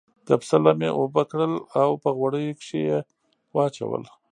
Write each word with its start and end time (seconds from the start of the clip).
د 0.27 0.29
پسه 0.39 0.57
لم 0.65 0.79
یې 0.85 0.91
اوبه 0.99 1.21
کړل 1.31 1.53
او 1.81 1.89
په 2.03 2.09
غوړیو 2.17 2.59
کې 2.65 2.77
یې 2.89 2.97
واچول. 3.55 4.03